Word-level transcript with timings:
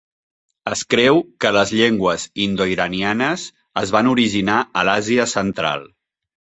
Es 0.71 0.79
creu 0.93 1.21
que 1.45 1.51
les 1.57 1.73
llengües 1.81 2.25
indo-iranianes 2.47 3.47
es 3.85 3.95
van 3.99 4.13
originar 4.17 4.61
a 4.83 4.89
l'Àsia 4.91 5.33
central. 5.41 5.91